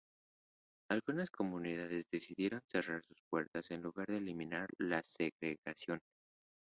Algunas 0.89 1.29
comunidades 1.29 2.07
decidieron 2.11 2.63
cerrar 2.71 3.03
sus 3.05 3.19
puertas 3.29 3.69
en 3.69 3.83
lugar 3.83 4.07
de 4.07 4.17
eliminar 4.17 4.67
la 4.79 5.03
segregación. 5.03 5.99